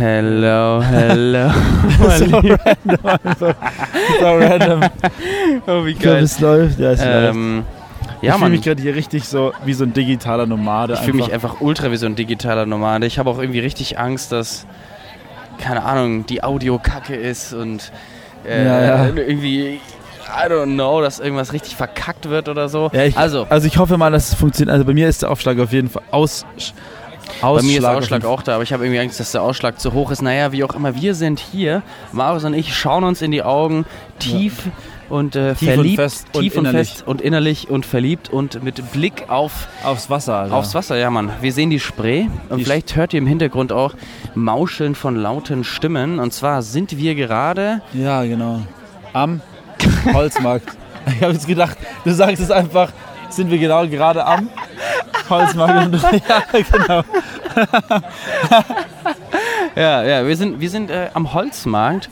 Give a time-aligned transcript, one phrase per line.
[0.00, 1.50] Hello, hello.
[1.98, 3.54] so random einfach.
[4.18, 4.80] So random.
[5.66, 6.24] oh, wie Ich glaube, geil.
[6.24, 6.78] es läuft.
[6.78, 7.34] Ja, es läuft.
[7.34, 7.64] Ähm,
[8.22, 8.52] ich ja, fühle Mann.
[8.52, 10.94] mich gerade hier richtig so wie so ein digitaler Nomade.
[10.94, 13.04] Ich fühle mich einfach ultra wie so ein digitaler Nomade.
[13.06, 14.66] Ich habe auch irgendwie richtig Angst, dass,
[15.58, 17.92] keine Ahnung, die Audio kacke ist und
[18.48, 19.04] äh, Ja, ja.
[19.14, 19.80] irgendwie,
[20.34, 22.88] I don't know, dass irgendwas richtig verkackt wird oder so.
[22.94, 24.72] Ja, ich, also, also ich hoffe mal, dass es funktioniert.
[24.72, 26.46] Also bei mir ist der Aufschlag auf jeden Fall aus.
[27.40, 29.80] Bei mir ist auf Ausschlag auch da, aber ich habe irgendwie Angst, dass der Ausschlag
[29.80, 30.22] zu hoch ist.
[30.22, 33.84] Naja, wie auch immer, wir sind hier, Marius und ich schauen uns in die Augen,
[34.18, 34.68] tief
[35.08, 36.88] und äh, Tief und verliebt, fest und tief und innerlich.
[36.88, 40.54] fest und innerlich und verliebt und mit Blick auf Aufs Wasser, Alter.
[40.54, 41.30] Aufs Wasser, ja Mann.
[41.40, 43.94] Wir sehen die Spree und Die vielleicht hört ihr im Hintergrund auch
[44.34, 46.20] Mauscheln von lauten Stimmen.
[46.20, 47.82] Und zwar sind wir gerade.
[47.92, 48.62] Ja, genau.
[49.12, 49.40] Am
[50.12, 50.68] Holzmarkt.
[51.06, 52.92] Ich habe jetzt gedacht, du sagst es einfach,
[53.30, 54.50] sind wir genau gerade am
[55.30, 55.86] Holzmarkt.
[55.86, 57.02] Und, ja, genau.
[59.76, 62.10] Ja, ja, wir sind, wir sind äh, am Holzmarkt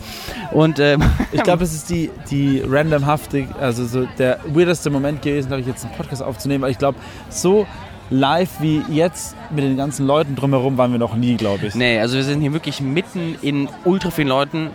[0.52, 5.48] und ähm, Ich glaube, es ist die, die randomhafte, also so der weirdeste Moment gewesen,
[5.48, 6.98] glaube ich, jetzt einen Podcast aufzunehmen, weil ich glaube,
[7.28, 7.66] so
[8.10, 11.74] live wie jetzt mit den ganzen Leuten drumherum waren wir noch nie, glaube ich.
[11.74, 14.70] nee, also wir sind hier wirklich mitten in ultra vielen Leuten.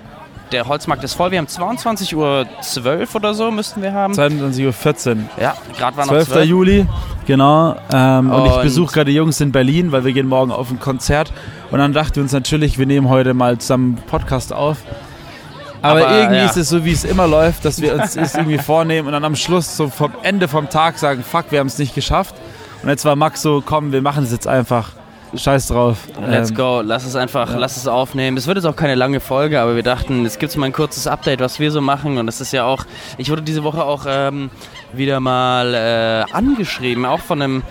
[0.52, 1.32] Der Holzmarkt ist voll.
[1.32, 2.46] Wir haben 22.12 Uhr
[3.16, 4.14] oder so müssten wir haben.
[4.14, 5.18] 22.14 Uhr.
[5.42, 6.28] Ja, gerade war noch 12.
[6.30, 6.46] 12.
[6.46, 6.86] Juli,
[7.26, 7.76] genau.
[7.92, 10.70] Ähm, und, ich Und- besuche gerade die Jungs in Berlin, weil wir gehen morgen auf
[10.70, 11.34] ein Konzert.
[11.72, 14.78] Und dann dachten wir uns natürlich, wir nehmen heute mal zusammen einen Podcast auf.
[15.82, 16.46] Aber, Aber, irgendwie ja.
[16.46, 19.26] ist es so, wie es immer läuft, dass wir uns es irgendwie vornehmen und dann
[19.26, 22.36] am Schluss, so vom Ende vom Tag sagen, fuck, wir haben es nicht geschafft.
[22.84, 24.92] Und jetzt war Max so, komm, wir machen es jetzt einfach.
[25.36, 26.08] Scheiß drauf.
[26.28, 27.58] Let's Ähm, go, lass es einfach, ja.
[27.58, 28.38] lass es aufnehmen.
[28.38, 31.08] Es wird jetzt auch keine lange Folge, aber wir dachten, es gibt mal ein kurzes
[31.08, 32.18] Update, was wir so machen.
[32.18, 32.86] Und das ist ja auch,
[33.18, 34.50] ich wurde diese Woche auch ähm,
[34.94, 37.64] wieder mal äh, angeschrieben, auch von einem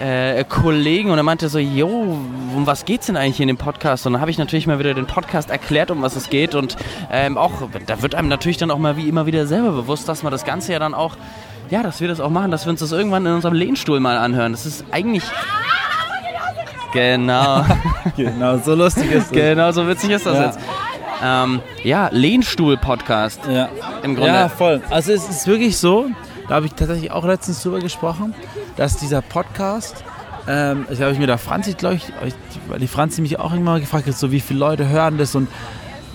[0.00, 4.06] äh, Kollegen und er meinte so, jo, um was geht's denn eigentlich in dem Podcast?
[4.06, 6.76] Und dann habe ich natürlich mal wieder den Podcast erklärt, um was es geht und
[7.12, 7.52] ähm, auch,
[7.86, 10.44] da wird einem natürlich dann auch mal wie immer wieder selber bewusst, dass man das
[10.46, 11.16] Ganze ja dann auch,
[11.68, 14.16] ja, dass wir das auch machen, dass wir uns das irgendwann in unserem Lehnstuhl mal
[14.16, 14.52] anhören.
[14.52, 15.24] Das ist eigentlich...
[16.92, 17.64] Genau.
[18.16, 19.30] Genau, so lustig ist es.
[19.30, 20.46] Genau, so witzig ist das Ja.
[20.46, 20.58] jetzt.
[21.22, 23.68] Ähm, ja, Lehnstuhl-Podcast Ja.
[24.02, 24.32] im Grunde.
[24.32, 24.80] Ja, voll.
[24.90, 26.06] Also es ist wirklich so,
[26.48, 28.34] da habe ich tatsächlich auch letztens drüber gesprochen,
[28.76, 30.02] dass dieser Podcast,
[30.48, 32.04] ähm, ich habe ich mir da Franzi, glaube ich,
[32.68, 35.34] weil die Franzi mich auch irgendwann mal gefragt hat, so wie viele Leute hören das
[35.34, 35.48] und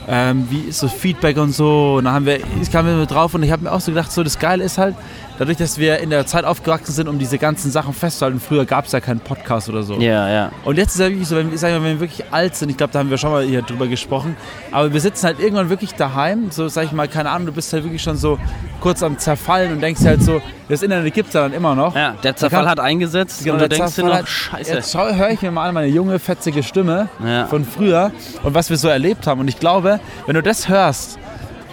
[0.07, 1.95] ähm, wie ist so Feedback und so.
[1.97, 4.11] Und dann haben wir, ich kam mir drauf und ich habe mir auch so gedacht,
[4.11, 4.95] so das Geile ist halt,
[5.39, 8.85] dadurch, dass wir in der Zeit aufgewachsen sind, um diese ganzen Sachen festzuhalten, früher gab
[8.85, 9.95] es ja keinen Podcast oder so.
[9.95, 10.51] Ja, ja.
[10.63, 12.69] Und jetzt ist es wirklich so, wenn wir, sagen wir, wenn wir wirklich alt sind,
[12.69, 14.35] ich glaube, da haben wir schon mal hier drüber gesprochen,
[14.71, 17.71] aber wir sitzen halt irgendwann wirklich daheim, so sag ich mal, keine Ahnung, du bist
[17.73, 18.39] halt wirklich schon so
[18.81, 21.95] kurz am Zerfallen und denkst halt so, das Internet gibt es ja dann immer noch.
[21.95, 24.73] Ja, der Zerfall kann- hat eingesetzt Genau, und du denkst dir noch, hat- scheiße.
[24.73, 27.45] Jetzt höre ich mir mal an meine junge, fetzige Stimme Ja.
[27.45, 28.11] von früher
[28.43, 29.39] und was wir so erlebt haben.
[29.41, 31.19] Und ich glaube, wenn du das hörst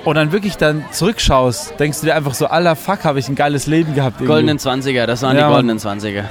[0.05, 3.35] und dann wirklich dann zurückschaust, denkst du dir einfach so, aller Fuck, habe ich ein
[3.35, 4.17] geiles Leben gehabt.
[4.17, 4.27] irgendwie.
[4.33, 6.25] Goldenen 20er, das waren Ja, die goldenen 20er.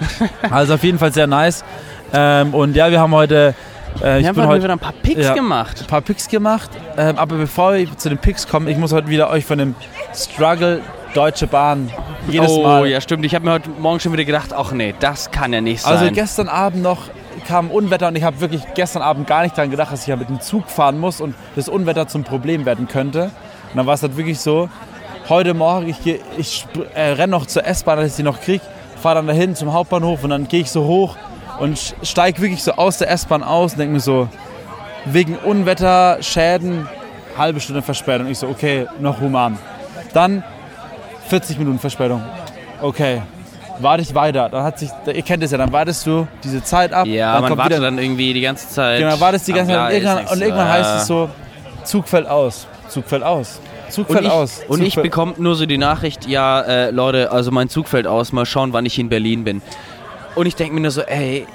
[0.50, 1.64] Also auf jeden Fall sehr nice.
[2.12, 3.54] Ähm, und ja, wir haben heute...
[4.02, 5.34] Äh, ich Wir haben bin heute wieder ein paar Picks Ja.
[5.34, 5.80] gemacht.
[5.80, 6.70] ein paar Picks gemacht.
[6.96, 9.74] Ähm, aber bevor wir zu den Picks kommen, ich muss heute wieder euch von dem
[10.14, 10.80] Struggle
[11.14, 11.90] Deutsche Bahn
[12.28, 12.86] jedes oh, Mal.
[12.86, 13.24] ja, stimmt.
[13.24, 15.96] Ich habe mir heute Morgen schon wieder gedacht, ach nee, das kann ja nicht sein.
[15.96, 17.04] Also gestern Abend noch
[17.48, 20.16] kam Unwetter und ich habe wirklich gestern Abend gar nicht daran gedacht, dass ich ja
[20.16, 23.24] mit dem Zug fahren muss und das Unwetter zum Problem werden könnte.
[23.70, 24.68] Und dann war es halt wirklich so,
[25.30, 28.62] heute Morgen, ich, ich äh, renne noch zur S-Bahn, dass ich sie noch kriege,
[29.00, 31.16] fahre dann dahin zum Hauptbahnhof und dann gehe ich so hoch
[31.58, 34.28] und steige wirklich so aus der S-Bahn aus und denke mir so,
[35.06, 36.86] wegen Unwetter, Schäden,
[37.38, 38.26] halbe Stunde Verspätung.
[38.26, 39.58] Ich so, okay, noch human.
[40.12, 40.44] Dann
[41.28, 42.22] 40 Minuten Verspätung.
[42.82, 43.22] Okay,
[43.80, 44.48] warte ich weiter.
[44.48, 47.06] Dann hat sich, ihr kennt es ja, dann wartest du diese Zeit ab.
[47.06, 49.00] ja, dann man kommt wartet wieder, dann irgendwie die ganze Zeit.
[49.00, 49.88] Genau, wartest die ganze Zeit.
[49.88, 51.30] Und irgendwann, und irgendwann heißt äh, es so,
[51.84, 52.66] Zug fällt aus.
[52.88, 53.60] Zug fällt aus.
[53.88, 54.60] Zug Und fällt ich, aus.
[54.68, 58.06] und Zug ich bekomme nur so die Nachricht, ja, äh, Leute, also mein Zug fällt
[58.06, 59.62] aus, mal schauen, wann ich in Berlin bin.
[60.34, 61.46] Und ich denke mir nur so, ey,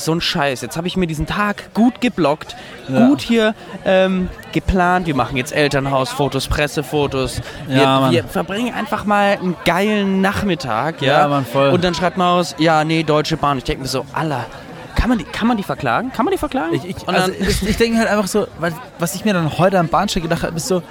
[0.00, 0.60] so ein Scheiß.
[0.62, 2.56] Jetzt habe ich mir diesen Tag gut geblockt,
[2.88, 3.06] Ja.
[3.06, 3.54] gut hier
[3.84, 5.06] ähm, geplant.
[5.06, 7.40] Wir machen jetzt Elternhausfotos, Pressefotos.
[7.66, 11.02] Wir, Ja, wir verbringen einfach mal einen geilen Nachmittag.
[11.02, 11.70] Ja, Ja, Mann, voll.
[11.70, 13.58] Und dann schreibt man aus, ja, nee, Deutsche Bahn.
[13.58, 14.46] Ich denke mir so, Allah,
[14.96, 16.12] kann man, die, kann man die verklagen?
[16.12, 16.74] Kann man die verklagen?
[16.74, 19.78] Ich, ich, also ich, ich denke halt einfach so, was, was ich mir dann heute
[19.78, 20.82] am Bahnsteig gedacht habe, ist so,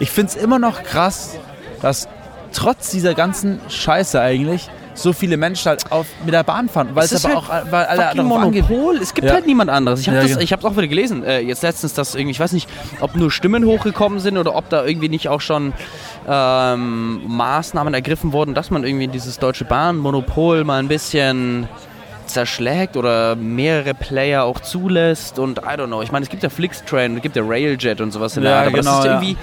[0.00, 1.36] ich finde es immer noch krass,
[1.80, 2.08] dass
[2.52, 6.90] trotz dieser ganzen Scheiße eigentlich so viele Menschen halt auf, mit der Bahn fahren.
[6.92, 8.96] Weil es, ist aber halt auch weil alle Monopol.
[8.98, 9.34] Es gibt Ja.
[9.34, 10.00] halt niemand anderes.
[10.00, 11.24] Ich habe Ja, das, ich habe auch wieder gelesen.
[11.24, 12.68] Äh, jetzt letztens, dass irgendwie, ich weiß nicht,
[13.00, 15.72] ob nur Stimmen hochgekommen sind oder ob da irgendwie nicht auch schon
[16.28, 21.68] ähm, Maßnahmen ergriffen wurden, dass man irgendwie dieses deutsche Bahnmonopol mal ein bisschen
[22.26, 26.02] zerschlägt oder mehrere Player auch zulässt und I don't know.
[26.02, 28.58] Ich meine, es gibt ja Flixtrain, es gibt ja Railjet und sowas in der Ja,
[28.58, 29.36] Art, aber genau, das ist ja.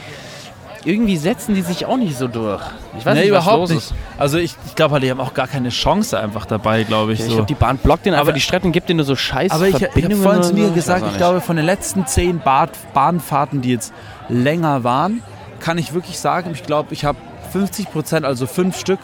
[0.85, 2.61] Irgendwie, setzen die sich auch nicht so durch.
[2.97, 3.79] Ich weiß nee, nicht, was überhaupt los nicht.
[3.91, 3.93] ist.
[4.17, 7.19] Also ich, ich glaube halt, die haben auch gar keine Chance einfach dabei, glaube ich.
[7.19, 7.31] Ich so.
[7.33, 9.51] glaube, die Bahn blockt den einfach Aber- die Strecke und gibt denen nur so scheiß
[9.51, 11.17] Aber ich, ich habe vorhin zu mir gesagt, ich nicht.
[11.17, 13.93] glaube, von den letzten zehn Bad Bahnfahrten, die jetzt
[14.29, 15.21] länger waren,
[15.59, 17.17] kann ich wirklich sagen, ich glaube, ich habe
[17.51, 18.99] 50 Prozent, also fünf Stück,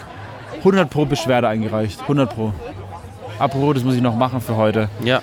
[0.60, 2.02] 100 pro Beschwerde eingereicht.
[2.02, 2.54] 100 pro.
[3.40, 4.88] Apropos, das muss ich noch machen für heute.
[5.04, 5.20] Ja.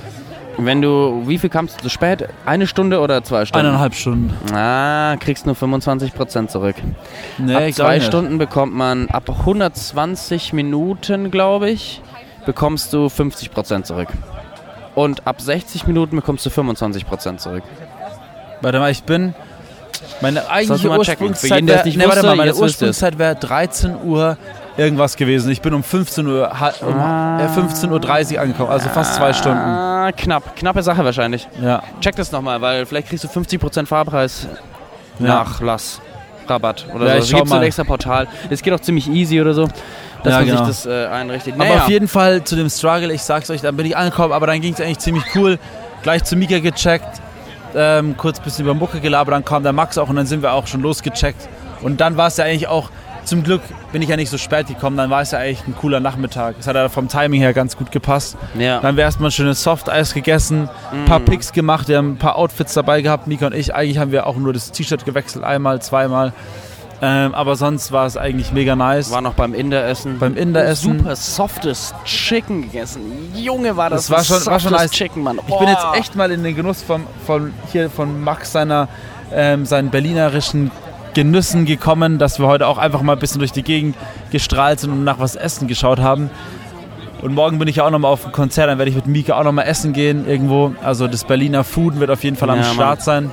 [0.59, 2.29] Wenn du, wie viel kamst du zu spät?
[2.45, 3.67] Eine Stunde oder zwei Stunden?
[3.67, 4.35] Eineinhalb Stunden.
[4.55, 6.77] Ah, kriegst nur 25% zurück.
[7.39, 8.01] Nee, ab zwei.
[8.01, 12.03] Stunden bekommt man, ab 120 Minuten, glaube ich,
[12.45, 14.09] bekommst du 50% zurück.
[14.95, 17.63] Und ab 60 Minuten bekommst du 25% zurück.
[18.61, 19.35] Warte mal, ich bin.
[20.21, 22.55] Meine eigentliche Ursprungszeit wäre nee, wusste, meine.
[22.55, 24.37] Ursprungszeit wäre 13 Uhr
[24.77, 25.51] irgendwas gewesen.
[25.51, 26.51] Ich bin um 15 Uhr,
[26.83, 27.41] um Ah.
[27.45, 29.59] äh, 15.30 Uhr angekommen, also fast zwei Stunden.
[29.59, 30.57] Ah, knapp.
[30.57, 31.49] Knappe Sache wahrscheinlich.
[31.63, 31.83] Ja.
[32.01, 34.49] Check das nochmal, weil vielleicht kriegst du 50% Fahrpreis
[35.19, 35.27] Ja.
[35.27, 36.01] Nachlass.
[36.49, 37.19] Rabatt oder Ja, so.
[37.19, 37.63] ich Es schau so ein mal.
[37.67, 38.27] extra Portal.
[38.51, 39.69] Es geht auch ziemlich easy oder so,
[40.25, 40.65] dass Ja, man genau.
[40.65, 41.55] sich das äh, einrichtet.
[41.55, 41.83] Aber Naja.
[41.83, 44.61] auf jeden Fall zu dem Struggle, ich sag's euch, dann bin ich angekommen, aber dann
[44.61, 45.59] ging es eigentlich ziemlich cool.
[46.03, 47.21] Gleich zu Mika gecheckt,
[47.77, 50.43] ähm, kurz ein bisschen über Mucke gelabert, dann kam der Max auch und dann sind
[50.43, 51.49] wir auch schon losgecheckt.
[51.81, 52.91] Und dann war es ja eigentlich auch,
[53.25, 53.61] zum Glück
[53.93, 56.57] bin ich ja nicht so spät gekommen, dann war es ja eigentlich ein cooler Nachmittag.
[56.59, 58.37] Es hat ja vom Timing her ganz gut gepasst.
[58.59, 58.77] ja.
[58.77, 61.25] Dann haben wir erstmal schönes Softeis gegessen, ein paar Mm.
[61.27, 63.75] Picks gemacht, wir haben ein paar Outfits dabei gehabt, Mika und ich.
[63.75, 66.33] Eigentlich haben wir auch nur das T-Shirt gewechselt, einmal, zweimal.
[67.05, 69.11] Ähm, aber sonst war es eigentlich mega nice.
[69.11, 70.21] War noch beim Inderessen.
[70.21, 70.99] Beim Inderessen.
[70.99, 73.01] Super softes Chicken gegessen.
[73.35, 74.91] Junge, war das, Das war ein schon- war schon softes nice.
[74.93, 75.41] Chicken, Mann.
[75.49, 78.89] Ich bin jetzt echt mal in den Genuss von, von hier von Max seiner
[79.35, 80.71] ähm, seinen berlinerischen
[81.15, 83.97] Genüssen gekommen, dass wir heute auch einfach mal ein bisschen durch die Gegend
[84.31, 86.31] gestrahlt sind und nach was essen geschaut haben.
[87.21, 89.39] Und morgen bin ich ja auch nochmal auf ein Konzert, dann werde ich mit Mika
[89.39, 90.75] auch nochmal essen gehen irgendwo.
[90.83, 92.65] Also das Berliner Food wird auf jeden Fall am Ja.
[92.65, 93.31] Start sein.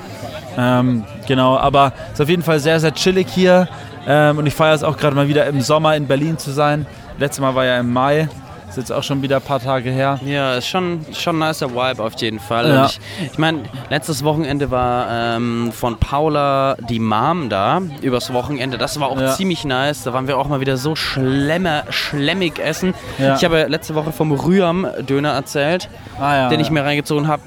[0.56, 3.68] Ähm, genau, aber es ist auf jeden Fall sehr, sehr chillig hier.
[4.06, 6.86] Ähm, und ich feiere es auch gerade mal wieder im Sommer in Berlin zu sein.
[7.18, 8.28] Letztes Mal war ja im Mai.
[8.70, 10.20] Ist jetzt auch schon wieder ein paar Tage her.
[10.24, 12.68] Ja, ist schon, schon ein nicer Vibe auf jeden Fall.
[12.68, 12.86] Ja.
[12.86, 13.00] Ich,
[13.32, 18.78] ich meine, letztes Wochenende war ähm, von Paula die Mom da, übers Wochenende.
[18.78, 19.32] Das war auch Ja.
[19.34, 20.04] ziemlich nice.
[20.04, 22.94] Da waren wir auch mal wieder so schlemmer, schlemmig essen.
[23.18, 23.34] Ja.
[23.34, 25.88] Ich habe letzte Woche vom Rüham-Döner erzählt,
[26.20, 27.42] Ah, den ich mir reingezogen habe.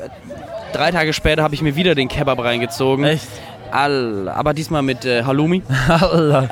[0.74, 3.06] Drei Tage später habe ich mir wieder den Kebab reingezogen.
[3.06, 3.28] Echt?
[3.74, 5.64] All, aber diesmal mit äh, Halloumi.
[5.90, 6.48] Allah.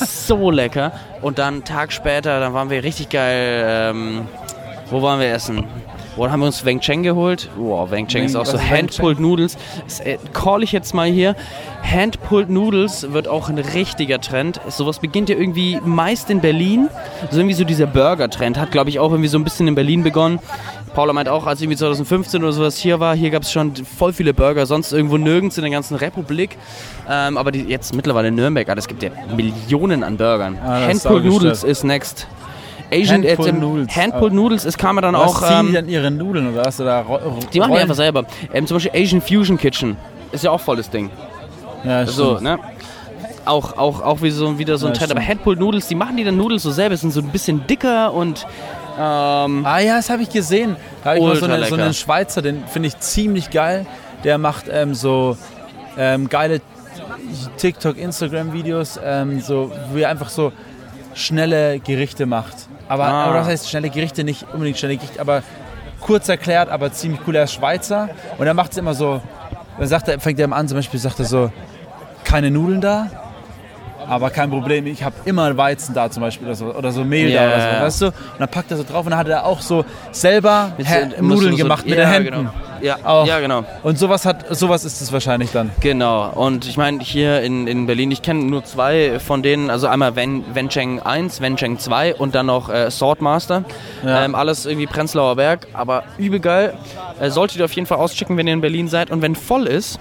[0.00, 0.92] Ist so lecker.
[1.22, 3.64] Und dann einen Tag später, dann waren wir richtig geil.
[3.66, 4.28] Ähm,
[4.90, 5.64] wo waren wir essen?
[6.16, 7.48] Wo haben wir uns Weng Cheng geholt?
[7.56, 9.56] Wow, Weng Cheng Weng- ist auch so Weng Handpulled Noodles.
[9.84, 11.34] Das, äh, call ich jetzt mal hier.
[11.82, 14.60] Handpulled Noodles wird auch ein richtiger Trend.
[14.68, 16.90] Sowas beginnt ja irgendwie meist in Berlin.
[17.30, 20.02] So irgendwie so dieser Burger-Trend hat, glaube ich, auch irgendwie so ein bisschen in Berlin
[20.02, 20.40] begonnen.
[20.94, 24.12] Paula meint auch, als irgendwie 2015 oder sowas hier war, hier gab es schon voll
[24.12, 26.56] viele Burger, sonst irgendwo nirgends in der ganzen Republik.
[27.08, 30.58] Ähm, aber die, jetzt mittlerweile in Nürnberg, Alter, es gibt ja Millionen an Burgern.
[30.64, 31.24] Ah, saugestellt.
[31.24, 32.26] Noodles ist next.
[32.92, 33.94] Asian im- Noodles.
[33.96, 35.42] Handpulled Noodles, es kam ja dann Was auch.
[35.46, 36.80] ziehen die Ähm, dann ihre Nudeln oder was?
[36.80, 38.24] Oder ro- ro- die machen die einfach selber.
[38.52, 39.96] Ähm, zum Beispiel Asian Fusion Kitchen.
[40.32, 41.08] Ist ja auch volles Ding.
[41.84, 42.42] Ja, So, stimmt.
[42.42, 42.58] ne?
[43.44, 45.12] Auch, auch, auch wie so, wieder so ein Ja, Trend.
[45.12, 45.20] Aber.
[45.26, 48.44] Handpulled Noodles, die machen die dann Noodles so selber, sind so ein bisschen dicker und.
[48.98, 50.76] Ähm, Ah ja, das habe ich gesehen.
[51.04, 53.86] Da habe ich mal so, eine, so einen Schweizer, den finde ich ziemlich geil.
[54.24, 55.36] Der macht ähm, so
[55.96, 56.60] ähm, geile
[57.56, 60.52] TikTok, Instagram-Videos, ähm, so, wo er einfach so
[61.14, 62.56] schnelle Gerichte macht.
[62.88, 63.24] Aber, Ah.
[63.26, 65.42] aber das heißt schnelle Gerichte, nicht unbedingt schnelle Gerichte, aber
[66.00, 67.36] kurz erklärt, aber ziemlich cool.
[67.36, 69.20] Er ist Schweizer und er macht es immer so.
[69.78, 71.50] Dann sagt er, fängt er an, zum Beispiel sagt er so,
[72.24, 73.06] keine Nudeln da,
[74.10, 77.30] aber kein Problem, ich habe immer Weizen da zum Beispiel oder so, oder so Mehl
[77.30, 78.06] Ja, da oder so, weißt du?
[78.06, 81.52] Und dann packt er so drauf und dann hat er auch so selber so- Nudeln
[81.52, 82.30] so- gemacht mit ja, den Händen.
[82.30, 82.50] Genau.
[82.82, 83.26] Ja, Auch.
[83.26, 83.62] ja, genau.
[83.82, 85.70] Und sowas hat, sowas ist es wahrscheinlich dann.
[85.80, 89.86] Genau, und ich meine, hier in, in Berlin, ich kenne nur zwei von denen, also
[89.86, 93.64] einmal Wen, Wencheng 1, Wencheng 2 und dann noch äh, Swordmaster.
[94.02, 94.24] Ja.
[94.24, 96.72] Ähm, alles irgendwie Prenzlauer Berg, aber übel geil.
[97.20, 99.10] Äh, solltet ihr auf jeden Fall auschecken, wenn ihr in Berlin seid.
[99.10, 100.00] Und wenn voll ist,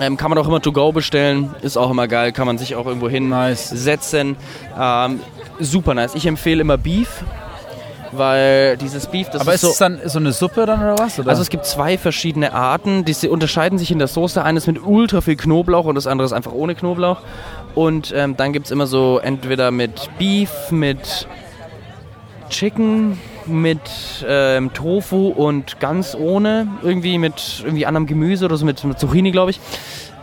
[0.00, 1.54] ähm, kann man auch immer to go bestellen.
[1.62, 3.70] Ist auch immer geil, kann man sich auch irgendwo Nice.
[3.70, 4.36] hinsetzen.
[4.78, 5.20] Ähm,
[5.60, 6.14] super nice.
[6.14, 7.22] Ich empfehle immer Beef,
[8.12, 9.70] weil dieses Beef, das Aber ist ist so...
[9.70, 11.18] es dann so eine Suppe dann oder was?
[11.18, 11.30] Oder?
[11.30, 14.42] Also es gibt zwei verschiedene Arten, die unterscheiden sich in der Soße.
[14.42, 17.18] Eines mit ultra viel Knoblauch und das andere ist einfach ohne Knoblauch.
[17.74, 21.26] Und ähm, dann gibt es immer so entweder mit Beef, mit
[22.50, 23.80] Chicken, mit
[24.26, 26.68] ähm, Tofu und ganz ohne.
[26.82, 29.60] Irgendwie mit irgendwie anderem Gemüse oder so, mit, mit Zucchini, glaube ich.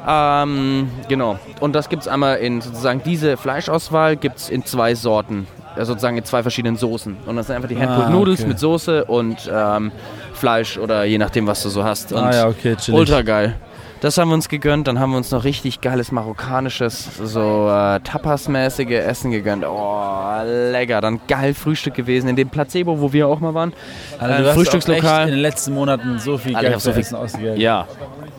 [0.08, 1.38] Ähm, genau.
[1.60, 5.48] Und das gibt es einmal in sozusagen diese Fleischauswahl gibt es in zwei Sorten.
[5.78, 7.18] sozusagen in zwei verschiedenen Soßen.
[7.26, 8.50] Und das sind einfach die Ah, Handpulled Noodles okay.
[8.50, 9.92] mit Soße und ähm,
[10.34, 12.12] Fleisch oder je nachdem, was du so hast.
[12.12, 13.00] Und ah ja, okay, chillig.
[13.00, 13.56] ultra geil.
[14.02, 14.88] Das haben wir uns gegönnt.
[14.88, 19.64] Dann haben wir uns noch richtig geiles marokkanisches, so äh, Tapas-mäßige Essen gegönnt.
[19.64, 20.40] Oh,
[20.72, 21.02] lecker.
[21.02, 23.74] Dann geil Frühstück gewesen in dem Placebo, wo wir auch mal waren.
[24.18, 25.04] Also, Äh, du hast Frühstückslokal.
[25.06, 27.62] Auch echt in den letzten Monaten so viel Alter, Geld so viel- Essen ausgegeben.
[27.62, 27.88] Ja,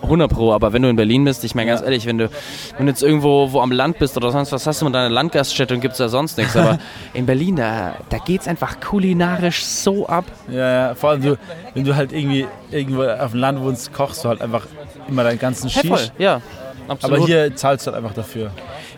[0.03, 0.53] 100 Pro.
[0.53, 1.87] Aber wenn du in Berlin bist, ich meine ganz Ja.
[1.87, 2.29] ehrlich, wenn du,
[2.77, 5.11] wenn du jetzt irgendwo wo am Land bist oder sonst was, hast du mit deiner
[5.11, 6.57] Landgaststätte und gibt es da sonst nichts.
[6.57, 6.81] Aber
[7.15, 10.25] in Berlin, da, da geht es einfach kulinarisch so ab.
[10.51, 11.39] Ja, ja, vor allem, du,
[11.75, 14.67] wenn du halt irgendwie irgendwo auf dem Land wohnst, kochst du halt einfach
[15.09, 16.11] immer deinen ganzen Hey, Shish.
[16.19, 16.41] ja.
[16.89, 17.19] Absolut.
[17.19, 18.51] Aber hier zahlst du halt einfach dafür.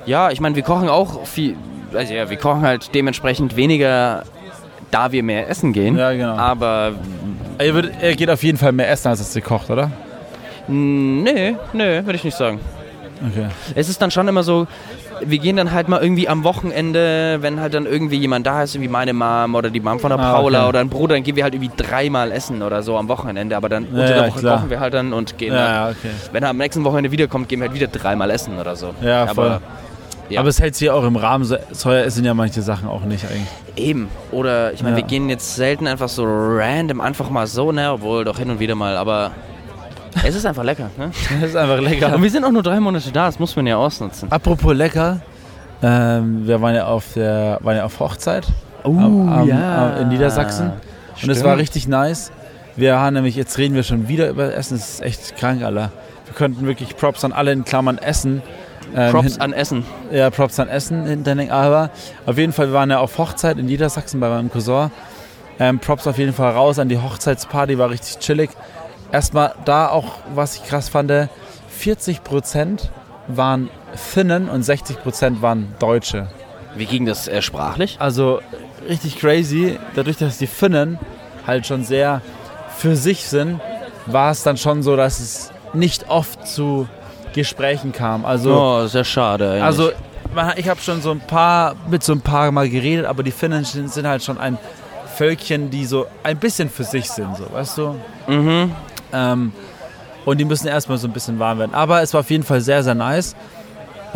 [0.07, 1.55] Ja, ich meine, wir kochen auch viel.
[1.93, 4.25] Also ja, wir kochen halt dementsprechend weniger,
[4.91, 5.97] da wir mehr essen gehen.
[5.97, 6.35] Ja, genau.
[6.37, 6.93] Aber
[7.59, 9.91] Er, wird, er geht auf jeden Fall mehr essen, als es dir kocht, oder?
[10.67, 12.59] nee, nee, würde ich nicht sagen.
[13.31, 13.47] Okay.
[13.75, 14.67] Es ist dann schon immer so,
[15.21, 18.79] wir gehen dann halt mal irgendwie am Wochenende, wenn halt dann irgendwie jemand da ist,
[18.81, 20.69] wie meine Mom oder die Mom von der Ah, Paula okay.
[20.69, 23.57] oder ein Bruder, dann gehen wir halt irgendwie dreimal essen oder so am Wochenende.
[23.57, 24.57] Aber dann Ja, unter der Woche klar.
[24.59, 25.59] kochen wir halt dann und gehen dann.
[25.61, 26.11] Ja, ja, okay.
[26.33, 28.95] Wenn er am nächsten Wochenende wiederkommt, gehen wir halt wieder dreimal essen oder so.
[29.03, 29.47] Ja, voll.
[29.47, 29.61] Aber
[30.31, 30.41] Ja.
[30.41, 31.45] Aber es hält sich ja auch im Rahmen.
[31.45, 33.47] So so teuer sind ja manche Sachen auch nicht eigentlich.
[33.77, 34.09] Eben.
[34.33, 35.03] Oder ich meine, Ja.
[35.03, 37.93] wir gehen jetzt selten einfach so random, einfach mal so, ne?
[37.93, 39.33] Obwohl doch hin und wieder mal, aber
[40.23, 41.11] es ist einfach lecker, ne?
[41.41, 42.15] Das ist einfach lecker.
[42.15, 44.31] Und wir sind auch nur drei Monate da, das muss man ja ausnutzen.
[44.31, 45.21] Apropos lecker,
[45.83, 48.47] ähm, wir waren ja auf der waren ja auf Hochzeit
[48.85, 50.73] Oh, am- am- am- in Niedersachsen
[51.23, 52.31] und es war richtig nice.
[52.77, 55.91] Wir haben nämlich, jetzt reden wir schon wieder über Essen, das ist echt krank, Alter.
[56.27, 58.43] Wir könnten wirklich Props an alle in Klammern Essen.
[58.97, 59.85] ähm, Props an Essen.
[60.11, 61.53] Ja, Props an Essen hinterhängen.
[61.53, 61.91] Aber
[62.27, 64.91] auf jeden Fall, wir waren ja auf Hochzeit in Niedersachsen bei meinem Cousin.
[65.61, 68.51] Ähm, Props auf jeden Fall raus an die Hochzeitsparty, war richtig chillig.
[69.15, 72.81] Erstmal da auch, was ich krass fand, 40%
[73.29, 76.27] waren Finnen und 60% waren Deutsche.
[76.75, 77.95] Wie ging das äh, sprachlich?
[78.01, 78.41] Also
[78.89, 79.79] richtig crazy.
[79.95, 80.99] Dadurch, dass die Finnen
[81.47, 82.23] halt schon sehr
[82.77, 83.61] für sich sind,
[84.07, 86.89] war es dann schon so, dass es nicht oft zu
[87.35, 88.25] Gesprächen kam.
[88.25, 89.49] Also oh, sehr schade.
[89.49, 89.63] Eigentlich.
[89.63, 89.93] also
[90.57, 93.63] ich habe schon so ein paar mit so ein paar mal geredet, aber die Finnen
[93.63, 94.59] sind, sind halt schon ein
[95.15, 97.95] Völkchen, die so ein bisschen für sich sind, so weißt du.
[98.27, 98.73] mhm.
[99.15, 99.53] Ähm,
[100.25, 101.75] und die müssen erstmal so ein bisschen warm werden.
[101.75, 103.37] Aber es war auf jeden Fall sehr, sehr nice.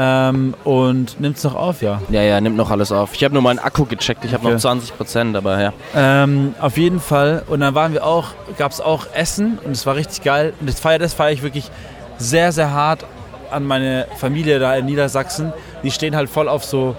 [0.00, 2.00] Ähm, und nimmt's noch auf, ja.
[2.08, 3.14] Ja, ja, nimmt noch alles auf.
[3.14, 4.54] Ich habe nur meinen Akku gecheckt, ich habe Okay.
[4.54, 5.72] noch 20 Prozent, aber ja.
[5.94, 7.42] Ähm, auf jeden Fall.
[7.48, 8.28] Und dann waren wir auch,
[8.58, 10.52] gab es auch Essen und es war richtig geil.
[10.60, 11.70] Und das feiere das feier ich wirklich
[12.16, 13.04] sehr, sehr hart
[13.50, 15.52] an meine Familie da in Niedersachsen.
[15.82, 16.94] Die stehen halt voll auf so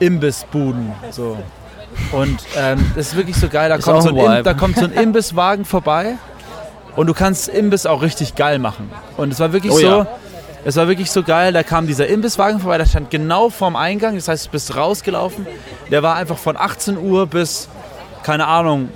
[0.00, 0.92] Imbissbuden.
[1.10, 1.36] So.
[2.12, 3.68] Und ähm, das ist wirklich so geil.
[3.68, 6.14] Da kommt, so Im- da kommt so ein Imbisswagen vorbei
[7.00, 8.90] und du kannst Imbiss auch richtig geil machen.
[9.16, 9.86] Und es war wirklich Oh so.
[9.86, 10.06] ja.
[10.66, 14.16] Es war wirklich so geil, da kam dieser Imbisswagen vorbei, der stand genau vorm Eingang,
[14.16, 15.46] das heißt, du bist rausgelaufen.
[15.90, 17.70] Der war einfach von 18 Uhr bis,
[18.22, 18.90] keine Ahnung,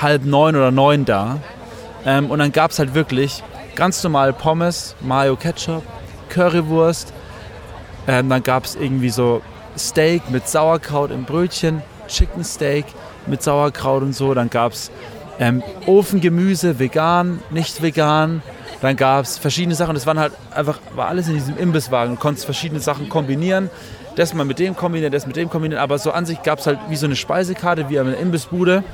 [0.00, 1.38] halb neun oder neun da.
[2.06, 3.42] Ähm, und dann gab es halt wirklich
[3.74, 5.82] ganz normal Pommes, Mayo Ketchup,
[6.28, 7.12] Currywurst.
[8.06, 9.42] Ähm, dann gab es irgendwie so
[9.76, 12.84] Steak mit Sauerkraut im Brötchen, Chicken Steak
[13.26, 14.32] mit Sauerkraut und so.
[14.34, 14.92] Dann gab es
[15.38, 18.42] ähm, Ofengemüse, vegan, nicht vegan.
[18.80, 19.94] Dann gab es verschiedene Sachen.
[19.94, 22.14] Das waren halt einfach, war alles in diesem Imbisswagen.
[22.14, 23.70] Du konntest verschiedene Sachen kombinieren.
[24.16, 25.82] Das mal mit dem kombinieren, das mit dem kombinieren.
[25.82, 28.84] Aber so an sich gab es halt wie so eine Speisekarte, wie eine Imbissbude.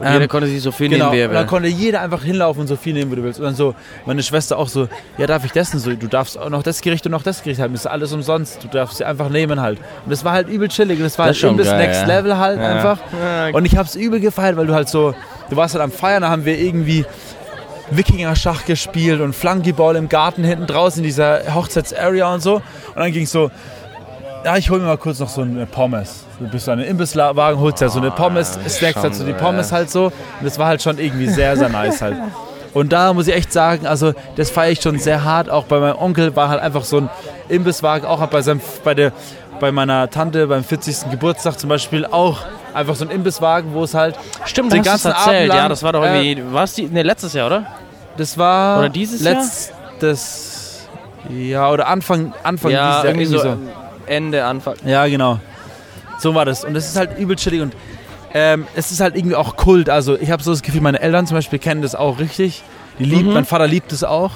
[0.00, 1.48] Und jeder Ähm, konnte sich so viel Genau, nehmen, wie er und dann will.
[1.48, 3.38] konnte jeder einfach hinlaufen und so viel nehmen, wie du willst.
[3.38, 3.74] Und dann so,
[4.06, 5.92] meine Schwester auch so, ja, darf ich das denn so?
[5.94, 7.72] Du darfst auch noch das Gericht und noch das Gericht haben.
[7.72, 8.62] Das ist alles umsonst.
[8.64, 9.78] Du darfst sie einfach nehmen halt.
[10.04, 10.98] Und das war halt übel chillig.
[10.98, 12.06] Und das war Das halt schon übelst geil, Next ja.
[12.06, 12.66] Level halt Ja.
[12.74, 12.98] einfach.
[13.22, 15.14] Ja, Und ich hab's übel gefeiert, weil du halt so,
[15.50, 17.04] du warst halt am Feiern, da haben wir irgendwie
[17.90, 22.56] Wikinger-Schach gespielt und Flunkyball im Garten hinten draußen in dieser Hochzeits-Area und so.
[22.56, 22.62] Und
[22.96, 23.50] dann ging's so,
[24.44, 26.24] ja, ich hol mir mal kurz noch so eine Pommes.
[26.38, 29.32] Du bist so an den Imbisswagen, holst ja so eine Pommes, snackst halt so die
[29.32, 30.06] Pommes halt so.
[30.06, 32.16] Und das war halt schon irgendwie sehr, sehr nice halt.
[32.74, 35.48] Und da muss ich echt sagen, also das feiere ich schon sehr hart.
[35.48, 37.10] Auch bei meinem Onkel war halt einfach so ein
[37.48, 39.12] Imbisswagen, auch bei, seinem, bei, der,
[39.60, 41.10] bei meiner Tante beim 40.
[41.10, 42.40] Geburtstag zum Beispiel auch
[42.74, 45.92] einfach so ein Imbisswagen, wo es halt Stimmt, den ganzen Abend lang, ja, das war
[45.92, 47.66] doch äh, irgendwie, war es die, ne, letztes Jahr, oder?
[48.16, 49.34] Das war Oder dieses Jahr?
[49.34, 50.88] letztes
[51.30, 53.56] Ja, oder Anfang, Anfang ja, dieses Jahr, irgendwie so,
[54.06, 54.74] Ende, Anfang.
[54.84, 55.38] Ja, genau.
[56.18, 56.64] So war das.
[56.64, 57.74] Und es ist halt übel chillig und
[58.32, 59.88] ähm, es ist halt irgendwie auch Kult.
[59.90, 62.62] Also ich habe so das Gefühl, meine Eltern zum Beispiel kennen das auch richtig.
[62.98, 63.34] Die lieben, Mhm.
[63.34, 64.32] mein Vater liebt es auch.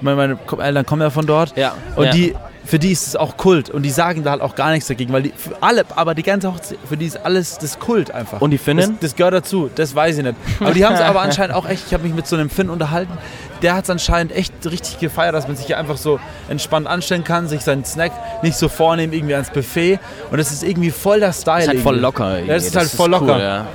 [0.00, 1.56] Meine, meine Eltern kommen ja von dort.
[1.56, 1.74] Ja.
[1.96, 2.10] Und ja.
[2.12, 2.34] die
[2.68, 5.10] für die ist es auch Kult und die sagen da halt auch gar nichts dagegen,
[5.10, 8.42] weil die für alle, aber die ganze Hochzeit, für die ist alles das Kult einfach.
[8.42, 8.98] Und die Finnen?
[9.00, 10.36] Das, das gehört dazu, das weiß ich nicht.
[10.60, 12.68] Aber die haben es aber anscheinend auch echt, ich habe mich mit so einem Finn
[12.68, 13.16] unterhalten,
[13.62, 16.20] der hat es anscheinend echt richtig gefeiert, dass man sich hier einfach so
[16.50, 19.98] entspannt anstellen kann, sich seinen Snack nicht so vornehmen irgendwie ans Buffet
[20.30, 21.64] und das ist irgendwie voll der Style.
[21.64, 22.38] Das ist halt voll locker.
[22.40, 23.36] Ja, das ist halt voll locker.
[23.36, 23.66] Cool, ja.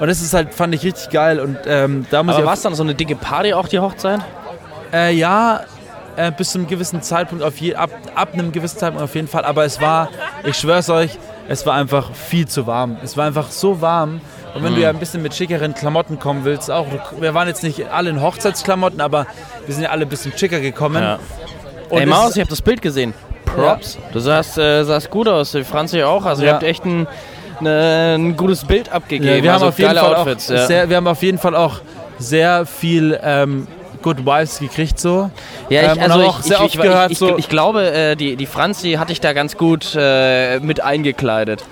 [0.00, 2.54] Und das ist halt, fand ich richtig geil und ähm, da muss Aber ich war
[2.54, 4.20] es dann so eine dicke Party auch, die Hochzeit?
[4.90, 5.60] Äh, ja,
[6.18, 9.28] äh, bis zu einem gewissen Zeitpunkt, auf je, ab, ab einem gewissen Zeitpunkt auf jeden
[9.28, 9.44] Fall.
[9.44, 10.08] Aber es war,
[10.44, 11.12] ich schwör's euch,
[11.48, 12.96] es war einfach viel zu warm.
[13.02, 14.20] Es war einfach so warm.
[14.54, 16.86] Und wenn du ja ein bisschen mit schickeren Klamotten kommen willst, auch,
[17.20, 19.26] wir waren jetzt nicht alle in Hochzeitsklamotten, aber
[19.66, 21.02] wir sind ja alle ein bisschen schicker gekommen.
[21.02, 21.18] Ja.
[21.90, 23.14] Und Ey, Maus, ich habe das Bild gesehen.
[23.44, 23.98] Props.
[24.12, 26.24] Du sahst, äh, sahst gut aus, die Franzi auch.
[26.24, 26.54] Also ihr Ja.
[26.54, 27.06] habt echt ein,
[27.60, 29.36] ne, ein gutes Bild abgegeben.
[29.36, 30.50] Ja, wir, haben also auf jeden Fall Outfits.
[30.50, 30.66] auch ja.
[30.66, 31.80] sehr, wir haben auf jeden Fall auch
[32.18, 33.68] sehr viel ähm,
[34.02, 35.30] Good Vibes gekriegt so.
[35.68, 37.90] Ja, Ähm, ich, und also ich, sehr ich, oft ich, gehört, ich, so- ich, glaube,
[37.90, 41.64] äh, die, die Franzi hatte ich da ganz gut äh, mit eingekleidet.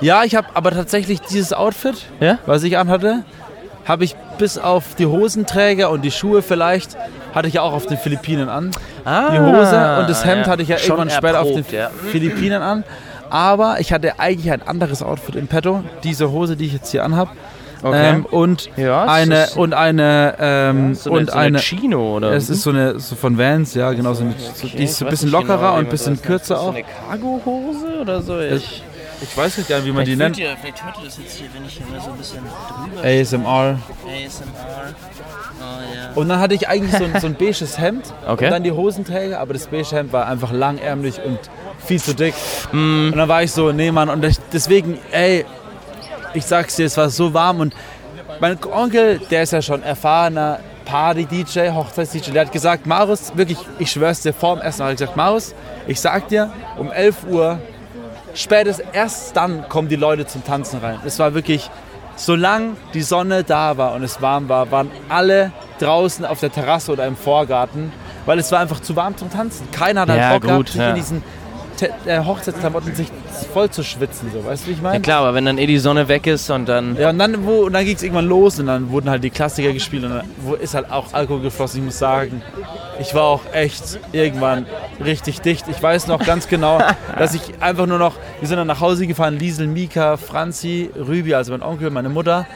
[0.00, 2.38] Ja, ich habe aber tatsächlich dieses Outfit, Ja?
[2.46, 3.24] was ich anhatte,
[3.86, 6.96] habe ich bis auf die Hosenträger und die Schuhe vielleicht,
[7.34, 8.70] hatte ich ja auch auf den Philippinen an.
[9.04, 10.52] Ah, Die Hose und das Hemd ja.
[10.52, 11.90] hatte ich ja Schon irgendwann später auf den ja.
[12.10, 12.84] Philippinen an.
[13.30, 15.82] Aber ich hatte eigentlich ein anderes Outfit im Petto.
[16.04, 17.28] Diese Hose, die ich jetzt hier anhab.
[17.84, 18.10] Okay.
[18.14, 22.16] Ähm, und Ja, eine ist- und eine ähm, So eine, und so eine eine Chino
[22.16, 24.96] oder es ist so eine so von Vans, ja genau, so eine, so, die ist
[24.96, 26.74] so ein bisschen lockerer und ein bisschen kürzer So auch.
[26.74, 28.40] eine Cargo-Hose oder so?
[28.40, 28.82] Ich,
[29.22, 30.38] Ich weiß nicht, wie man die nennt.
[30.38, 33.06] Ihr, vielleicht hört ihr das jetzt hier, wenn ich hier mal so ein bisschen drüber
[33.06, 33.78] ASMR.
[34.06, 34.94] ASMR.
[35.60, 35.64] Oh
[35.94, 36.10] ja.
[36.14, 38.46] Und dann hatte ich eigentlich so ein, so ein beiges Hemd Okay.
[38.46, 41.38] und dann die Hosenträger, aber das beige Hemd war einfach langärmlich und
[41.84, 42.34] viel zu dick.
[42.72, 45.44] Und dann war ich so, nee Mann, und ich, deswegen, ey,
[46.34, 47.74] ich sag's dir, es war so warm und
[48.40, 53.90] mein Onkel, der ist ja schon erfahrener Party-DJ, Hochzeits-DJ, der hat gesagt, Marus, wirklich, ich
[53.90, 55.54] schwör's dir, vor dem Essen hat er gesagt, Marus,
[55.86, 57.58] ich sag dir, um 11 Uhr,
[58.34, 60.98] spätestens erst dann kommen die Leute zum Tanzen rein.
[61.04, 61.70] Es war wirklich,
[62.16, 66.92] solange die Sonne da war und es warm war, waren alle draußen auf der Terrasse
[66.92, 67.92] oder im Vorgarten,
[68.26, 69.70] weil es war einfach zu warm zum Tanzen.
[69.70, 70.90] Keiner hat halt Ja, Bock gehabt, gut, sich ja.
[70.90, 71.22] in diesen
[72.06, 73.08] äh, Hochzeitsklamotten sich
[73.52, 75.00] voll zu schwitzen, so, weißt du, wie ich ja meine?
[75.00, 76.96] klar, aber wenn dann eh die Sonne weg ist und dann...
[76.96, 79.30] Ja, und dann, wo, und dann ging es irgendwann los und dann wurden halt die
[79.30, 81.80] Klassiker gespielt und dann wo ist halt auch Alkohol geflossen.
[81.80, 82.42] Ich muss sagen,
[83.00, 84.66] ich war auch echt irgendwann
[85.04, 85.66] richtig dicht.
[85.68, 86.80] Ich weiß noch ganz genau,
[87.18, 91.34] dass ich einfach nur noch, wir sind dann nach Hause gefahren, Liesel, Mika, Franzi, Rübi,
[91.34, 92.46] also mein Onkel, meine Mutter.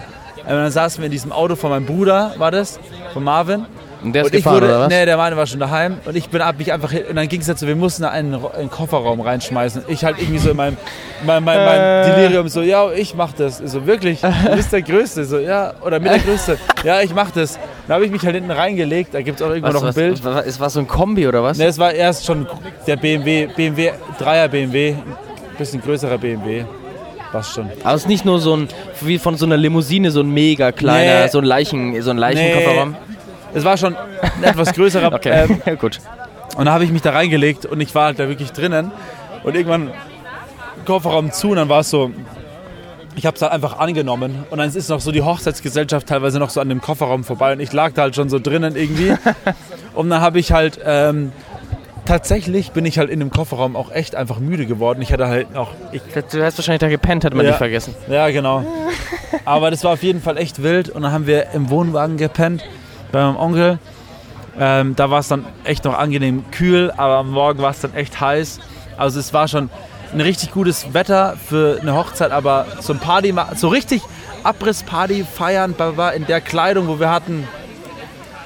[0.49, 2.81] Und dann saßen wir in diesem Auto von meinem Bruder, war das,
[3.13, 3.67] von Marvin.
[4.03, 4.89] Und der ist Und ich gefahren, wurde, oder was?
[4.91, 7.27] nee, der meine war schon daheim und ich bin hab mich einfach hin, und dann
[7.29, 9.83] ging es dazu, wir mussten da einen, einen Kofferraum reinschmeißen.
[9.89, 10.77] Ich halt irgendwie so in meinem
[11.27, 12.15] mein, mein, mein Äh.
[12.15, 13.61] Delirium so, ja, ich mach das.
[13.61, 16.59] Ich So wirklich, du bist der Größte, so ja, oder mit der Größte.
[16.85, 17.59] Ja, ich mach das.
[17.89, 19.89] Dann habe ich mich halt hinten reingelegt, da gibt es auch irgendwo Was, noch ein
[19.89, 20.25] was, Bild.
[20.25, 21.59] was, es war so ein Kombi oder was?
[21.59, 22.47] Ne, es war erst schon
[22.87, 25.05] der BMW, BMW, 3er BMW, ein
[25.59, 26.65] bisschen größerer BMW.
[27.33, 27.69] Was schon.
[27.85, 28.69] Aber es ist nicht nur so ein,
[29.03, 31.29] wie von so einer Limousine, so ein mega kleiner, Nee.
[31.29, 32.21] so ein Leichen, so ein Nee.
[32.23, 32.97] Leichenkofferraum.
[33.55, 35.13] Es war schon ein etwas größerer.
[35.15, 36.01] Okay, ähm, gut.
[36.57, 38.91] Und dann habe ich mich da reingelegt und ich war halt da wirklich drinnen.
[39.45, 39.91] Und irgendwann
[40.85, 42.11] Kofferraum zu und dann war es so,
[43.15, 44.45] ich habe es halt einfach angenommen.
[44.51, 47.61] Und dann ist noch so die Hochzeitsgesellschaft teilweise noch so an dem Kofferraum vorbei und
[47.61, 49.15] ich lag da halt schon so drinnen irgendwie.
[49.95, 51.33] und dann habe ich halt, ähm,
[52.09, 55.03] tatsächlich bin ich halt in dem Kofferraum auch echt einfach müde geworden.
[55.03, 57.53] Ich hatte halt auch, Du hast wahrscheinlich da gepennt, hat man Ja.
[57.53, 57.95] nicht vergessen.
[58.09, 58.65] ja genau.
[59.45, 62.65] Aber das war auf jeden Fall echt wild und dann haben wir im Wohnwagen gepennt
[63.13, 63.79] bei meinem Onkel.
[64.59, 67.95] Ähm, da war es dann echt noch angenehm kühl, aber am Morgen war es dann
[67.95, 68.59] echt heiß.
[68.97, 69.71] Also es war schon
[70.13, 74.03] ein richtig gutes Wetter für eine Hochzeit, aber so ein Party, so richtig
[74.43, 75.75] Abrissparty feiern
[76.17, 77.47] in der Kleidung, wo wir hatten.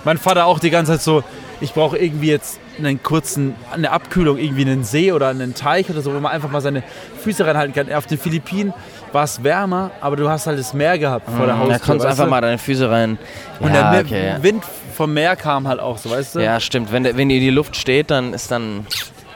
[0.05, 1.23] Mein Vater auch die ganze Zeit so,
[1.61, 6.01] ich brauche irgendwie jetzt einen kurzen, eine Abkühlung, irgendwie einen See oder einen Teich oder
[6.03, 6.83] so, wo man einfach mal seine
[7.23, 7.93] Füße reinhalten kann.
[7.93, 8.73] Auf den Philippinen
[9.13, 11.79] war es wärmer, aber du hast halt das Meer gehabt vor der Da Haustür.
[11.79, 12.31] konntest weißt einfach du?
[12.31, 13.19] mal deine Füße rein.
[13.61, 14.35] Und ja, der okay.
[14.41, 16.41] Wind vom Meer kam halt auch so, weißt du?
[16.41, 16.93] ja, stimmt.
[16.93, 18.87] Wenn, wenn die in die Luft steht, dann ist dann.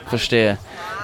[0.08, 0.56] Verstehe.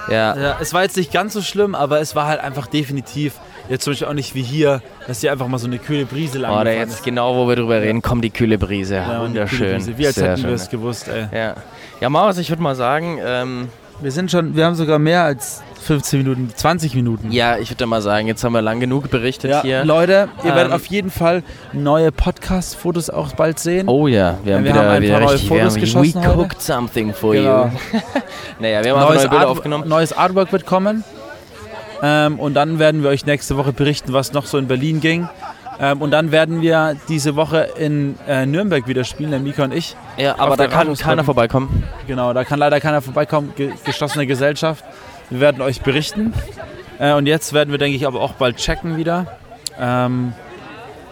[0.09, 0.35] Ja.
[0.37, 3.33] Ja, es war jetzt nicht ganz so schlimm, aber es war halt einfach definitiv
[3.69, 6.37] jetzt zum Beispiel auch nicht wie hier, dass hier einfach mal so eine kühle Brise
[6.39, 8.95] lang Oh, da jetzt genau, wo wir drüber reden, kommt die kühle Brise.
[8.95, 9.71] Ja, und die kühle Wunderschön.
[9.77, 10.55] Brise, Wie als Sehr hätten wir schön.
[10.55, 11.27] es gewusst, ey.
[11.37, 11.55] Ja,
[12.01, 13.67] ja Maus, ich würde mal sagen, ähm,
[14.01, 17.31] Wir sind schon, wir haben sogar mehr als 15 Minuten, 20 Minuten.
[17.31, 19.83] ja, ich würde mal sagen, jetzt haben wir lang genug berichtet Ja, hier.
[19.85, 23.87] Leute, ihr Ähm, werdet auf jeden Fall neue Podcast-Fotos auch bald sehen.
[23.89, 25.81] Oh ja, wir haben wir wieder, haben ein wieder paar neue richtig, wir Fotos haben,
[25.81, 26.39] geschossen we heute.
[26.39, 27.65] cooked something for Genau.
[27.65, 27.69] you.
[28.59, 29.87] naja, wir haben einfach neue Bilder Art- aufgenommen.
[29.89, 31.03] neues Artwork wird kommen.
[32.03, 35.29] Ähm, und dann werden wir euch nächste Woche berichten, was noch so in Berlin ging.
[35.79, 39.73] Ähm, und dann werden wir diese Woche in äh, Nürnberg wieder spielen, der Mika und
[39.73, 39.95] ich.
[40.17, 41.83] Ja, aber da kann keiner vorbeikommen.
[42.05, 43.53] Genau, da kann leider keiner vorbeikommen.
[43.55, 44.83] Ge geschlossene Gesellschaft.
[45.29, 46.33] Wir werden euch berichten.
[46.99, 49.37] Äh, und jetzt werden wir, denke ich, aber auch bald checken wieder.
[49.79, 50.33] Ähm,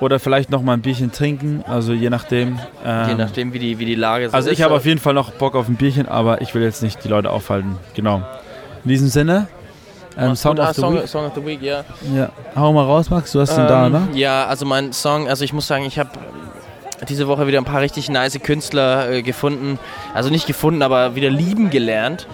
[0.01, 1.63] oder vielleicht noch mal ein Bierchen trinken.
[1.65, 2.60] Also je nachdem.
[2.86, 4.58] Ähm, Je nachdem, wie die, wie die Lage so also ist.
[4.58, 7.04] ich habe auf jeden Fall noch Bock auf ein Bierchen, aber ich will jetzt nicht
[7.04, 7.77] die Leute aufhalten.
[7.95, 8.21] Genau.
[8.84, 9.47] In diesem Sinne.
[10.17, 11.08] Ähm, Sound Ah, of the Song, Week.
[11.08, 11.84] Song of the Week, ja.
[12.15, 12.30] Ja.
[12.56, 13.32] Hau mal raus, Max.
[13.32, 14.08] Du hast den da, Ähm, ne?
[14.13, 16.10] Ja, also mein Song, also ich muss sagen, ich habe
[17.10, 19.80] diese Woche wieder ein paar richtig nice Künstler äh, gefunden.
[20.13, 22.28] Also nicht gefunden, aber wieder lieben gelernt.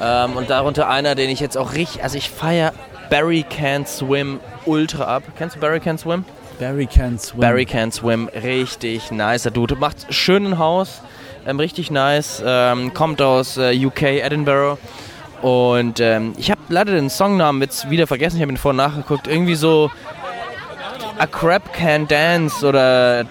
[0.00, 2.72] Ähm, und darunter einer, den ich jetzt auch richtig, also ich feiere
[3.10, 5.22] Barry Can't Swim ultra ab.
[5.36, 6.24] Kennst du Barry Can't Swim?
[6.60, 7.40] Barry Can Swim.
[7.40, 9.74] Barry Can't Swim, richtig nicer Dude.
[9.74, 11.00] Macht schönen Haus,
[11.46, 12.42] ähm, richtig nice.
[12.46, 14.78] Ähm, kommt aus äh, UK, Edinburgh.
[15.40, 19.26] Und ähm, ich habe leider den Songnamen jetzt wieder vergessen, ich habe ihn vorhin nachgeguckt.
[19.26, 19.90] Irgendwie so
[21.18, 23.24] A Crab Can Dance oder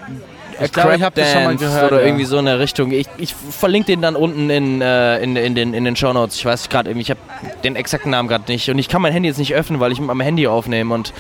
[0.59, 2.07] A Ich glaube, Crab ich hab das schon mal Dance gehört, oder ja.
[2.07, 2.91] irgendwie so eine Richtung.
[2.91, 6.37] Ich, ich verlinke den dann unten in, äh, in, in den, in den Show Notes.
[6.37, 7.19] Ich weiß gerade irgendwie, ich habe
[7.63, 8.69] den exakten Namen gerade nicht.
[8.69, 11.13] Und ich kann mein Handy jetzt nicht öffnen, weil ich mit meinem Handy aufnehme und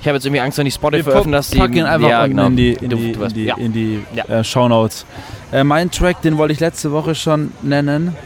[0.00, 1.58] ich habe jetzt irgendwie Angst, wenn ich Spotify öffne, dass die...
[1.58, 2.46] ihn einfach ja, genau.
[2.46, 3.56] in die, in die, in die, ja.
[3.56, 5.06] in die äh, Shownotes.
[5.52, 8.16] Äh, mein Track, den wollte ich letzte Woche schon nennen.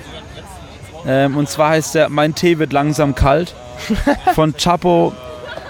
[1.06, 3.54] Ähm, und zwar heißt der Mein Tee wird langsam kalt
[4.34, 5.12] von Chapo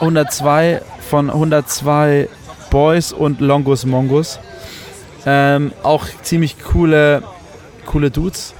[0.01, 2.29] 102, von 102
[2.70, 4.38] Boys und Longus Mongus.
[5.25, 7.22] Ähm, auch ziemlich coole,
[7.85, 8.55] coole Dudes.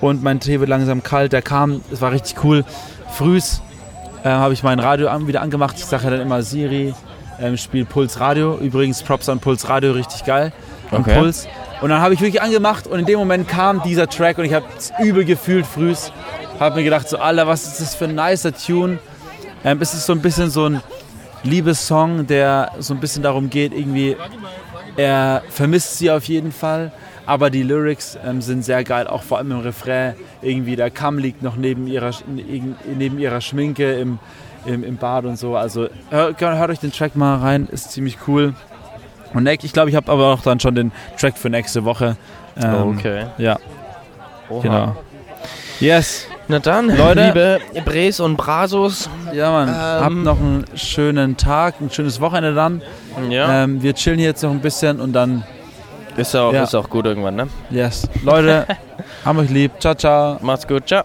[0.00, 1.32] Und mein Tee wird langsam kalt.
[1.32, 2.64] Der kam, es war richtig cool.
[3.10, 3.60] Frühs
[4.24, 5.76] äh, habe ich mein Radio an, wieder angemacht.
[5.78, 6.94] Ich sage ja dann immer Siri,
[7.38, 8.56] ähm, spiel Puls Radio.
[8.56, 10.52] Übrigens Props an Puls Radio, richtig geil.
[10.90, 11.18] Und Okay.
[11.18, 11.46] Puls.
[11.80, 14.52] Und dann habe ich wirklich angemacht und in dem Moment kam dieser Track und ich
[14.52, 16.12] habe es übel gefühlt frühs.
[16.58, 18.98] Habe mir gedacht, so Alter, was ist das für ein nicer Tune.
[19.64, 20.82] Ähm, es ist so ein bisschen so ein
[21.42, 24.16] Liebessong, der so ein bisschen darum geht, irgendwie,
[24.96, 26.92] er vermisst sie auf jeden Fall,
[27.24, 30.14] aber die Lyrics ähm, sind sehr geil, auch vor allem im Refrain.
[30.42, 34.18] Irgendwie der Kamm liegt noch neben ihrer, neben ihrer Schminke im,
[34.66, 35.56] im, im Bad und so.
[35.56, 38.54] Also hört, hört euch den Track mal rein, ist ziemlich cool.
[39.34, 42.16] Und ich glaube, ich habe aber auch dann schon den Track für nächste Woche.
[42.60, 43.26] Ähm, Okay.
[43.38, 43.58] Ja,
[44.48, 44.62] Oha.
[44.62, 44.96] genau.
[45.78, 46.26] Yes.
[46.48, 47.26] Na dann, Leute.
[47.26, 49.08] liebe Bres und Brasos.
[49.32, 49.74] Ja, Mann.
[49.74, 50.22] Habt Ähm.
[50.24, 52.82] noch einen schönen Tag, ein schönes Wochenende dann.
[53.30, 53.62] Ja.
[53.64, 55.44] Ähm, wir chillen jetzt noch ein bisschen und dann,
[56.16, 56.64] ist, auch, ja.
[56.64, 57.48] ist auch gut irgendwann, ne?
[57.70, 58.08] yes.
[58.24, 58.66] Leute,
[59.24, 59.72] haben euch lieb.
[59.78, 60.38] Ciao, ciao.
[60.42, 61.04] Macht's gut, ciao.